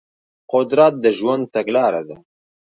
[0.51, 2.17] قدرت د ژوند تګلاره ده.